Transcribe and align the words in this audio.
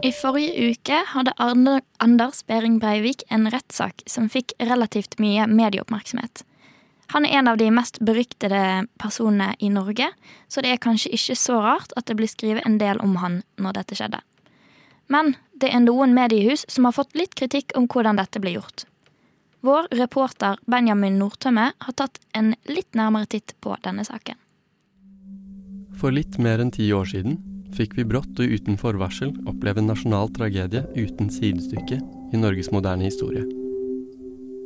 I 0.00 0.12
forrige 0.16 0.70
uke 0.70 0.98
hadde 1.12 1.32
Anders 1.36 2.46
Behring 2.48 2.78
Breivik 2.80 3.22
en 3.28 3.50
rettssak 3.52 4.00
som 4.08 4.30
fikk 4.32 4.54
relativt 4.56 5.18
mye 5.20 5.44
medieoppmerksomhet. 5.44 6.44
Han 7.12 7.26
er 7.26 7.40
en 7.40 7.50
av 7.50 7.58
de 7.60 7.66
mest 7.74 7.98
beryktede 8.00 8.86
personene 9.02 9.50
i 9.58 9.68
Norge, 9.68 10.08
så 10.48 10.62
det 10.64 10.72
er 10.72 10.80
kanskje 10.80 11.12
ikke 11.18 11.36
så 11.36 11.58
rart 11.60 11.92
at 12.00 12.06
det 12.08 12.16
blir 12.16 12.30
skrevet 12.30 12.64
en 12.64 12.78
del 12.80 13.02
om 13.04 13.18
han 13.20 13.42
når 13.60 13.80
dette 13.80 13.98
skjedde. 13.98 14.22
Men 15.10 15.34
det 15.60 15.72
er 15.74 15.84
noen 15.84 16.14
mediehus 16.16 16.64
som 16.70 16.88
har 16.88 16.96
fått 16.96 17.18
litt 17.18 17.34
kritikk 17.36 17.74
om 17.76 17.90
hvordan 17.90 18.16
dette 18.22 18.40
ble 18.40 18.54
gjort. 18.56 18.86
Vår 19.60 19.90
reporter 19.98 20.56
Benjamin 20.70 21.18
Nordtømme 21.20 21.72
har 21.76 21.98
tatt 21.98 22.22
en 22.32 22.54
litt 22.70 22.94
nærmere 22.96 23.28
titt 23.28 23.52
på 23.60 23.76
denne 23.84 24.06
saken. 24.06 24.38
For 26.00 26.14
litt 26.14 26.38
mer 26.40 26.62
enn 26.62 26.72
ti 26.72 26.88
år 26.96 27.10
siden 27.10 27.42
fikk 27.76 27.96
vi 27.98 28.06
brått 28.08 28.40
og 28.42 28.54
uten 28.54 28.78
forvarsel 28.80 29.32
oppleve 29.50 29.82
en 29.82 29.90
nasjonal 29.92 30.30
tragedie 30.36 30.84
uten 30.96 31.30
sidestykke 31.32 32.00
i 32.34 32.40
Norges 32.40 32.70
moderne 32.74 33.08
historie. 33.08 33.44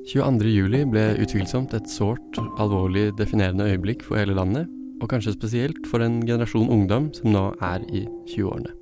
22.07 0.05 0.85
ble 0.93 1.05
utvilsomt 1.25 1.73
et 1.77 1.89
sårt, 1.89 2.39
alvorlig 2.61 3.09
definerende 3.17 3.71
øyeblikk 3.73 4.05
for 4.05 4.21
hele 4.21 4.37
landet, 4.37 4.69
og 5.01 5.09
kanskje 5.11 5.33
spesielt 5.35 5.87
for 5.89 6.05
en 6.05 6.21
generasjon 6.27 6.69
ungdom 6.71 7.09
som 7.17 7.33
nå 7.33 7.45
er 7.65 7.85
i 7.89 8.05
20-årene. 8.31 8.73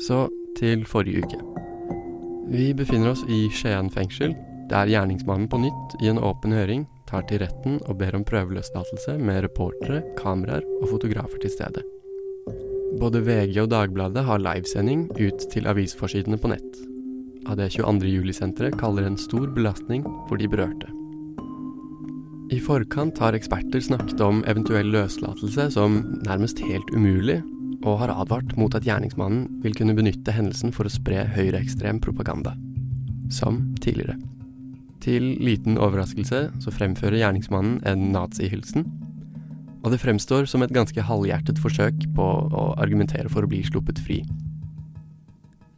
Så 0.00 0.24
til 0.56 0.86
forrige 0.88 1.24
uke. 1.24 1.40
Vi 2.50 2.72
befinner 2.74 3.12
oss 3.12 3.22
i 3.28 3.44
Skien 3.54 3.92
fengsel, 3.92 4.34
der 4.72 4.90
gjerningsmannen 4.90 5.48
på 5.50 5.60
nytt 5.60 6.00
i 6.00 6.10
en 6.10 6.18
åpen 6.18 6.56
høring 6.56 6.86
tar 7.10 7.26
til 7.28 7.42
retten 7.44 7.78
og 7.86 7.98
ber 8.00 8.16
om 8.16 8.26
prøveløslatelse 8.26 9.18
med 9.20 9.44
reportere, 9.44 10.04
kameraer 10.18 10.64
og 10.80 10.92
fotografer 10.94 11.42
til 11.42 11.52
stede. 11.52 11.84
Både 13.00 13.22
VG 13.24 13.56
og 13.62 13.70
Dagbladet 13.72 14.26
har 14.26 14.42
livesending 14.44 15.06
ut 15.16 15.44
til 15.52 15.68
avisforsidene 15.70 16.36
på 16.36 16.50
nett. 16.52 16.80
Av 17.48 17.56
det 17.56 17.70
22. 17.72 18.10
juli-senteret 18.12 18.76
kaller 18.80 19.06
en 19.08 19.16
stor 19.16 19.46
belastning 19.56 20.04
for 20.28 20.36
de 20.36 20.48
berørte. 20.50 20.90
I 22.52 22.58
forkant 22.60 23.16
har 23.22 23.38
eksperter 23.38 23.80
snakket 23.80 24.20
om 24.20 24.42
eventuell 24.50 24.90
løslatelse 24.92 25.70
som 25.72 26.00
nærmest 26.26 26.60
helt 26.66 26.92
umulig, 26.92 27.38
og 27.86 28.02
har 28.02 28.12
advart 28.12 28.52
mot 28.60 28.74
at 28.76 28.84
gjerningsmannen 28.84 29.46
vil 29.64 29.72
kunne 29.78 29.96
benytte 29.96 30.34
hendelsen 30.36 30.74
for 30.74 30.84
å 30.84 30.92
spre 30.92 31.24
høyreekstrem 31.32 32.02
propaganda. 32.04 32.52
Som 33.32 33.62
tidligere. 33.80 34.18
Til 35.00 35.38
liten 35.40 35.80
overraskelse 35.80 36.50
så 36.60 36.74
fremfører 36.74 37.22
gjerningsmannen 37.22 37.80
en 37.88 38.10
nazihilsen 38.12 38.84
og 39.80 39.92
det 39.92 40.00
fremstår 40.02 40.48
som 40.50 40.64
et 40.64 40.72
ganske 40.74 41.02
halvhjertet 41.02 41.60
forsøk 41.62 42.06
på 42.16 42.26
å 42.52 42.64
argumentere 42.80 43.30
for 43.32 43.46
å 43.46 43.50
bli 43.50 43.62
sluppet 43.66 44.00
fri. 44.04 44.20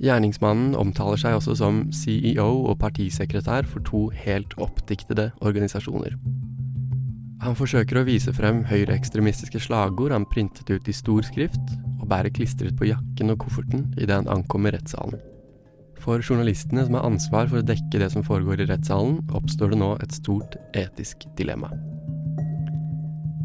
Gjerningsmannen 0.03 0.75
omtaler 0.75 1.21
seg 1.21 1.37
også 1.39 1.55
som 1.61 1.85
CEO 1.95 2.49
og 2.67 2.81
partisekretær 2.81 3.69
for 3.71 3.85
to 3.87 4.09
helt 4.25 4.57
oppdiktede 4.59 5.29
organisasjoner. 5.47 6.17
Han 7.43 7.59
forsøker 7.59 7.99
å 7.99 8.07
vise 8.07 8.35
frem 8.35 8.65
høyreekstremistiske 8.67 9.63
slagord 9.63 10.15
han 10.15 10.27
printet 10.31 10.71
ut 10.71 10.91
i 10.91 10.95
stor 10.95 11.27
skrift, 11.27 11.75
og 12.03 12.09
bærer 12.11 12.35
klistret 12.35 12.75
på 12.79 12.91
jakken 12.91 13.35
og 13.35 13.41
kofferten 13.45 13.89
idet 13.97 14.19
han 14.19 14.31
ankommer 14.31 14.75
rettssalen. 14.75 15.23
For 16.03 16.19
journalistene 16.19 16.83
som 16.87 16.99
har 16.99 17.07
ansvar 17.07 17.47
for 17.47 17.63
å 17.63 17.67
dekke 17.67 18.03
det 18.03 18.11
som 18.15 18.27
foregår 18.27 18.65
i 18.65 18.71
rettssalen, 18.71 19.21
oppstår 19.31 19.75
det 19.75 19.83
nå 19.83 19.95
et 20.03 20.15
stort 20.19 20.59
etisk 20.75 21.29
dilemma. 21.39 21.71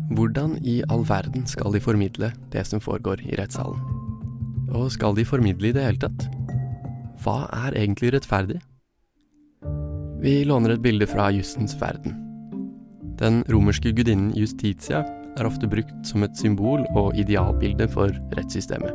Hvordan 0.07 0.56
i 0.63 0.79
all 0.88 1.03
verden 1.03 1.44
skal 1.47 1.73
de 1.73 1.81
formidle 1.84 2.31
det 2.53 2.63
som 2.68 2.79
foregår 2.79 3.25
i 3.28 3.35
rettssalen? 3.35 3.79
Og 4.72 4.91
skal 4.91 5.16
de 5.16 5.25
formidle 5.28 5.69
i 5.69 5.75
det 5.75 5.84
hele 5.84 6.00
tatt? 6.00 6.28
Hva 7.23 7.50
er 7.66 7.75
egentlig 7.75 8.13
rettferdig? 8.16 8.62
Vi 10.23 10.44
låner 10.47 10.73
et 10.73 10.81
bilde 10.81 11.07
fra 11.07 11.28
jussens 11.35 11.75
verden. 11.81 12.16
Den 13.19 13.44
romerske 13.51 13.91
gudinnen 13.91 14.31
Justitia 14.38 15.03
er 15.38 15.50
ofte 15.50 15.68
brukt 15.69 16.07
som 16.07 16.24
et 16.24 16.38
symbol 16.39 16.85
og 16.95 17.18
idealbilde 17.19 17.89
for 17.91 18.13
rettssystemet. 18.38 18.94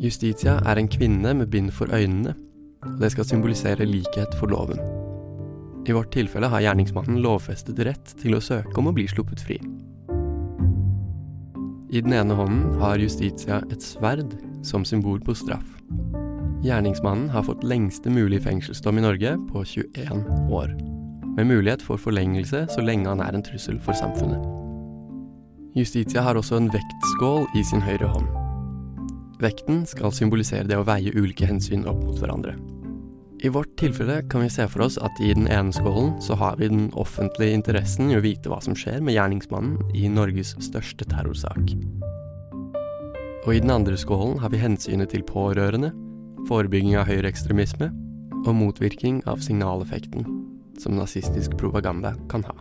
Justitia 0.00 0.60
er 0.66 0.78
en 0.78 0.90
kvinne 0.90 1.34
med 1.34 1.50
bind 1.50 1.72
for 1.72 1.90
øynene, 1.94 2.34
og 2.84 3.00
det 3.00 3.12
skal 3.12 3.24
symbolisere 3.24 3.88
likhet 3.88 4.38
for 4.38 4.52
loven. 4.52 4.78
I 5.84 5.92
vårt 5.92 6.12
tilfelle 6.14 6.48
har 6.48 6.62
gjerningsmannen 6.64 7.20
lovfestet 7.20 7.78
rett 7.84 8.14
til 8.20 8.36
å 8.36 8.42
søke 8.42 8.72
om 8.80 8.88
å 8.88 8.94
bli 8.96 9.04
sluppet 9.10 9.42
fri. 9.44 9.58
I 11.94 12.00
den 12.02 12.14
ene 12.16 12.34
hånden 12.34 12.80
har 12.80 12.98
Justitia 12.98 13.60
et 13.70 13.84
sverd 13.84 14.32
som 14.66 14.86
symbol 14.88 15.20
på 15.22 15.36
straff. 15.36 15.68
Gjerningsmannen 16.64 17.28
har 17.28 17.44
fått 17.44 17.66
lengste 17.68 18.10
mulig 18.10 18.40
fengselsdom 18.46 18.98
i 18.98 19.04
Norge 19.04 19.34
på 19.50 19.64
21 19.74 20.24
år, 20.48 20.72
med 21.36 21.50
mulighet 21.50 21.84
for 21.84 22.00
forlengelse 22.00 22.64
så 22.72 22.82
lenge 22.82 23.10
han 23.10 23.20
er 23.20 23.36
en 23.36 23.44
trussel 23.44 23.76
for 23.84 23.96
samfunnet. 23.98 24.40
Justitia 25.76 26.22
har 26.24 26.38
også 26.38 26.56
en 26.56 26.70
vektskål 26.72 27.44
i 27.58 27.64
sin 27.66 27.84
høyre 27.84 28.08
hånd. 28.08 28.30
Vekten 29.42 29.82
skal 29.90 30.14
symbolisere 30.14 30.70
det 30.70 30.78
å 30.78 30.86
veie 30.86 31.12
ulike 31.12 31.44
hensyn 31.50 31.84
opp 31.90 32.00
mot 32.06 32.16
hverandre. 32.22 32.54
I 33.44 33.48
vårt 33.48 33.76
tilfelle 33.76 34.22
kan 34.22 34.40
vi 34.40 34.48
se 34.50 34.64
for 34.72 34.86
oss 34.86 34.94
at 35.04 35.18
i 35.20 35.34
den 35.36 35.44
ene 35.52 35.72
skålen 35.72 36.14
så 36.24 36.32
har 36.40 36.56
vi 36.56 36.70
den 36.72 36.86
offentlige 36.96 37.52
interessen 37.52 38.08
i 38.08 38.16
å 38.16 38.22
vite 38.24 38.48
hva 38.48 38.56
som 38.64 38.72
skjer 38.72 39.02
med 39.04 39.18
gjerningsmannen 39.18 39.90
i 39.92 40.08
Norges 40.08 40.54
største 40.64 41.04
terrorsak. 41.10 41.74
Og 43.44 43.50
i 43.52 43.60
den 43.60 43.74
andre 43.74 43.98
skålen 44.00 44.38
har 44.40 44.48
vi 44.48 44.62
hensynet 44.62 45.12
til 45.12 45.26
pårørende, 45.28 45.90
forebygging 46.48 46.96
av 46.96 47.10
høyreekstremisme 47.10 47.90
og 48.46 48.56
motvirkning 48.56 49.20
av 49.28 49.44
signaleffekten 49.44 50.24
som 50.80 50.96
nazistisk 50.96 51.58
propaganda 51.60 52.14
kan 52.32 52.46
ha. 52.48 52.56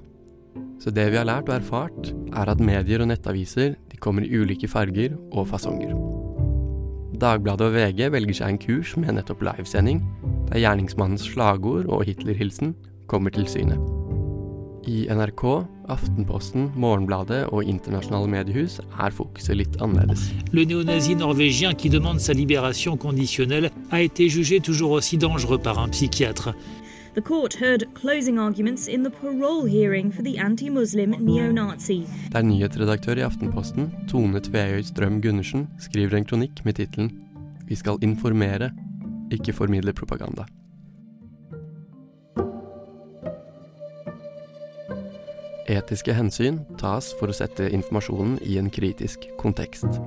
Så 0.84 0.92
det 0.92 1.08
vi 1.14 1.22
har 1.22 1.30
lært 1.30 1.48
og 1.48 1.62
erfart, 1.62 2.12
er 2.36 2.52
at 2.52 2.60
medier 2.60 3.06
og 3.06 3.08
nettaviser 3.14 3.78
de 3.88 4.02
kommer 4.04 4.28
i 4.28 4.36
ulike 4.36 4.68
farger 4.68 5.16
og 5.32 5.48
fasonger. 5.54 5.96
Dagbladet 7.24 7.70
og 7.70 7.76
VG 7.78 8.12
velger 8.12 8.42
seg 8.42 8.52
en 8.52 8.60
kurs 8.60 8.98
med 9.00 9.16
nettopp 9.16 9.48
livesending, 9.48 10.04
der 10.54 10.62
gjerningsmannens 10.62 11.26
slagord 11.34 11.86
og 11.90 12.04
Hitler-hilsen 12.06 12.76
kommer 13.10 13.34
til 13.34 13.48
syne. 13.50 13.78
I 14.88 15.08
NRK, 15.10 15.44
Aftenposten, 15.90 16.72
Morgenbladet 16.76 17.48
og 17.56 17.64
internasjonale 17.64 18.28
mediehus 18.30 18.78
er 19.00 19.16
fokuset 19.16 19.58
litt 19.58 19.80
annerledes. 19.82 20.28
Le 20.52 20.66
néonazi 20.66 21.16
norvégien 21.16 21.74
qui 21.74 21.90
demande 21.90 22.20
sa 22.20 22.34
libération 22.34 22.98
conditionnelle 22.98 23.72
a 23.92 24.02
été 24.02 24.30
jugé 24.30 24.60
toujours 24.60 24.92
aussi 24.92 25.18
dangereux 25.18 25.58
par 25.58 25.80
un 25.80 25.90
psychiatre. 25.90 26.54
The 27.16 27.22
court 27.22 27.54
heard 27.62 27.86
closing 27.94 28.38
arguments 28.38 28.88
in 28.88 29.04
the 29.04 29.12
parole 29.12 29.66
hearing 29.66 30.12
for 30.12 30.24
the 30.24 30.38
anti-Muslim 30.38 31.16
neo-Nazi. 31.20 32.04
Der 32.32 32.42
nyhetsredaktør 32.42 33.16
i 33.16 33.22
Aftenposten, 33.22 33.92
Tone 34.08 34.40
Tveøy 34.40 34.82
Strøm 34.82 35.22
Gundersen, 35.22 35.68
skriver 35.80 36.18
en 36.18 36.26
kronikk 36.26 36.66
med 36.66 36.74
tittelen 36.74 37.12
'Vi 37.68 37.76
skal 37.76 37.98
informere 38.02 38.72
ikke 39.34 39.56
formidler 39.56 39.96
propaganda. 39.98 40.46
Etiske 45.74 46.14
hensyn 46.14 46.60
tas 46.80 47.14
for 47.20 47.32
å 47.32 47.36
sette 47.36 47.70
informasjonen 47.72 48.36
i 48.44 48.58
en 48.60 48.70
kritisk 48.74 49.30
kontekst. 49.40 50.02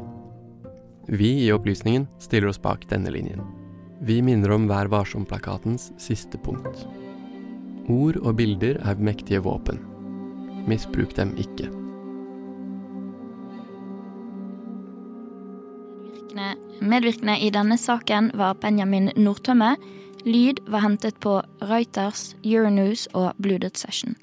Vi 1.09 1.31
i 1.47 1.53
Opplysningen 1.55 2.05
stiller 2.21 2.51
oss 2.51 2.61
bak 2.61 2.85
denne 2.91 3.13
linjen. 3.15 3.41
Vi 4.05 4.19
minner 4.21 4.53
om 4.53 4.67
Vær 4.69 4.91
varsom-plakatens 4.93 5.89
siste 6.03 6.39
punkt. 6.45 6.85
Ord 7.89 8.19
og 8.21 8.37
bilder 8.37 8.83
er 8.85 9.01
mektige 9.01 9.41
våpen. 9.47 9.81
Misbruk 10.69 11.15
dem 11.17 11.33
ikke. 11.41 11.71
Medvirkende 16.81 17.39
i 17.41 17.51
denne 17.55 17.79
saken 17.81 18.31
var 18.35 18.59
Benjamin 18.61 19.11
Nordtømme. 19.17 19.75
Lyd 20.27 20.63
var 20.69 20.85
hentet 20.85 21.19
på 21.23 21.39
Reuters, 21.63 22.35
Euronews 22.45 23.07
og 23.15 23.33
Blooded 23.43 23.79
Session. 23.79 24.17